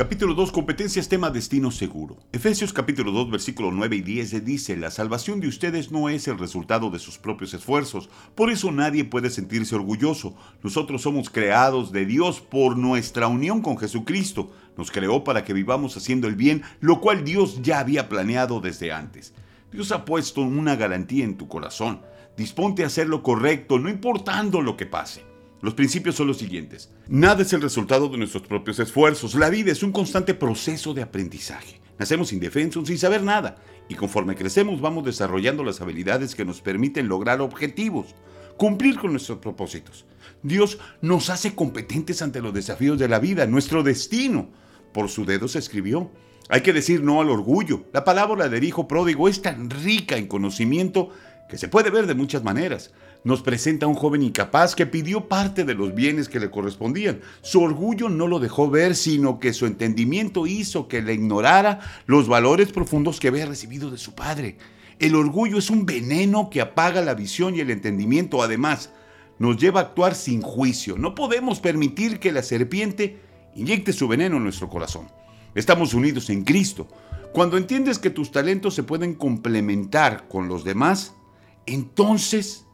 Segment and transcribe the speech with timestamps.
[0.00, 2.16] Capítulo 2, competencias, tema destino seguro.
[2.32, 6.38] Efesios capítulo 2, versículo 9 y 10 dice, la salvación de ustedes no es el
[6.38, 10.34] resultado de sus propios esfuerzos, por eso nadie puede sentirse orgulloso.
[10.62, 14.50] Nosotros somos creados de Dios por nuestra unión con Jesucristo.
[14.74, 18.92] Nos creó para que vivamos haciendo el bien, lo cual Dios ya había planeado desde
[18.92, 19.34] antes.
[19.70, 22.00] Dios ha puesto una garantía en tu corazón.
[22.38, 25.29] Disponte a hacer lo correcto, no importando lo que pase.
[25.62, 26.90] Los principios son los siguientes.
[27.06, 29.34] Nada es el resultado de nuestros propios esfuerzos.
[29.34, 31.80] La vida es un constante proceso de aprendizaje.
[31.98, 33.56] Nacemos indefensos sin saber nada
[33.86, 38.14] y conforme crecemos vamos desarrollando las habilidades que nos permiten lograr objetivos,
[38.56, 40.06] cumplir con nuestros propósitos.
[40.42, 44.48] Dios nos hace competentes ante los desafíos de la vida, nuestro destino.
[44.94, 46.10] Por su dedo se escribió.
[46.48, 47.84] Hay que decir no al orgullo.
[47.92, 51.10] La palabra del hijo pródigo es tan rica en conocimiento
[51.50, 52.92] que se puede ver de muchas maneras.
[53.24, 57.20] Nos presenta a un joven incapaz que pidió parte de los bienes que le correspondían.
[57.42, 62.28] Su orgullo no lo dejó ver, sino que su entendimiento hizo que le ignorara los
[62.28, 64.56] valores profundos que había recibido de su padre.
[65.00, 68.42] El orgullo es un veneno que apaga la visión y el entendimiento.
[68.42, 68.90] Además,
[69.40, 70.96] nos lleva a actuar sin juicio.
[70.96, 73.18] No podemos permitir que la serpiente
[73.56, 75.08] inyecte su veneno en nuestro corazón.
[75.54, 76.86] Estamos unidos en Cristo.
[77.32, 81.14] Cuando entiendes que tus talentos se pueden complementar con los demás,
[81.74, 82.66] entonces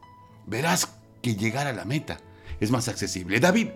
[0.45, 2.19] verás que llegar a la meta
[2.59, 3.39] es más accesible.
[3.39, 3.67] David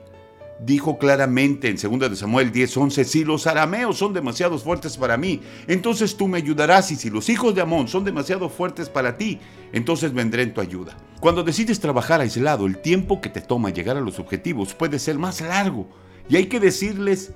[0.63, 5.41] dijo claramente en 2 de Samuel 10:11, si los arameos son demasiado fuertes para mí,
[5.67, 9.39] entonces tú me ayudarás y si los hijos de Amón son demasiado fuertes para ti,
[9.73, 10.95] entonces vendré en tu ayuda.
[11.19, 15.17] Cuando decides trabajar aislado, el tiempo que te toma llegar a los objetivos puede ser
[15.17, 15.87] más largo
[16.29, 17.33] y hay que decirles,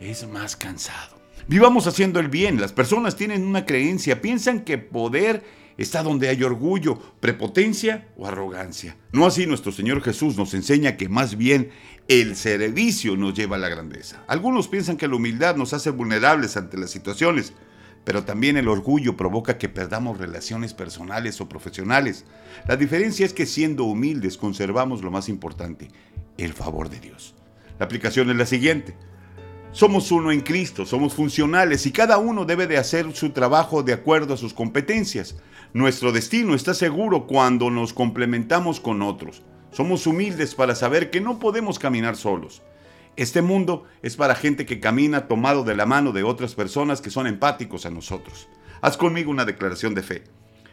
[0.00, 1.20] es más cansado.
[1.48, 2.60] Vivamos haciendo el bien.
[2.60, 5.42] Las personas tienen una creencia, piensan que poder
[5.76, 8.96] está donde hay orgullo, prepotencia o arrogancia.
[9.12, 11.70] No así nuestro Señor Jesús nos enseña que más bien
[12.08, 14.24] el servicio nos lleva a la grandeza.
[14.26, 17.52] Algunos piensan que la humildad nos hace vulnerables ante las situaciones,
[18.04, 22.24] pero también el orgullo provoca que perdamos relaciones personales o profesionales.
[22.66, 25.88] La diferencia es que siendo humildes conservamos lo más importante,
[26.36, 27.34] el favor de Dios.
[27.78, 28.96] La aplicación es la siguiente.
[29.72, 33.94] Somos uno en Cristo, somos funcionales y cada uno debe de hacer su trabajo de
[33.94, 35.36] acuerdo a sus competencias.
[35.72, 39.42] Nuestro destino está seguro cuando nos complementamos con otros.
[39.70, 42.60] Somos humildes para saber que no podemos caminar solos.
[43.16, 47.08] Este mundo es para gente que camina tomado de la mano de otras personas que
[47.08, 48.48] son empáticos a nosotros.
[48.82, 50.24] Haz conmigo una declaración de fe.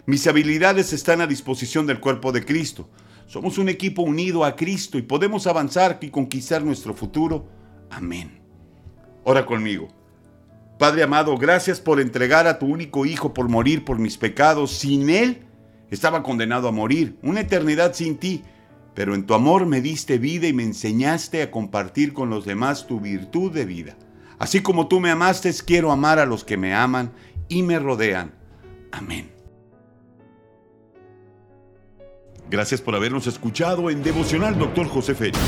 [0.08, 2.90] Mis habilidades están a disposición del cuerpo de Cristo.
[3.28, 7.48] Somos un equipo unido a Cristo y podemos avanzar y conquistar nuestro futuro.
[7.90, 8.39] Amén.
[9.24, 9.88] Ora conmigo.
[10.78, 14.72] Padre amado, gracias por entregar a tu único Hijo por morir por mis pecados.
[14.72, 15.46] Sin Él
[15.90, 18.44] estaba condenado a morir, una eternidad sin ti.
[18.94, 22.88] Pero en tu amor me diste vida y me enseñaste a compartir con los demás
[22.88, 23.97] tu virtud de vida.
[24.40, 27.12] Así como tú me amaste, quiero amar a los que me aman
[27.50, 28.34] y me rodean.
[28.91, 29.31] Amén.
[32.50, 35.40] Gracias por habernos escuchado en Devocional Doctor José Félix.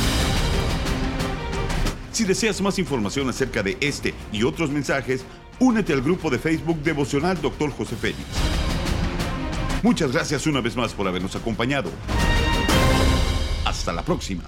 [2.11, 5.23] Si deseas más información acerca de este y otros mensajes,
[5.59, 7.72] únete al grupo de Facebook Devocional Dr.
[7.72, 8.25] José Félix.
[9.81, 11.89] Muchas gracias una vez más por habernos acompañado.
[13.66, 14.44] Hasta la próxima.